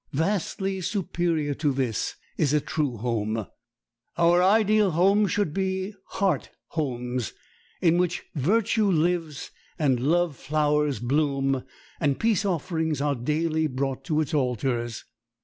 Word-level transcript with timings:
Vastly 0.13 0.81
superior 0.81 1.53
to 1.53 1.71
this 1.71 2.15
is 2.35 2.53
a 2.53 2.59
true 2.59 2.97
home. 2.97 3.45
Our 4.17 4.41
ideal 4.41 4.89
homes 4.89 5.31
should 5.31 5.53
be 5.53 5.93
heart 6.05 6.49
homes, 6.69 7.33
in 7.83 7.99
which 7.99 8.23
virtue 8.33 8.89
lives 8.89 9.51
and 9.77 9.99
love 9.99 10.35
flowers 10.37 10.97
bloom 10.97 11.63
and 11.99 12.19
peace 12.19 12.43
offerings 12.45 12.99
are 12.99 13.13
daily 13.13 13.67
brought 13.67 14.03
to 14.05 14.19
its 14.21 14.33
altars. 14.33 15.05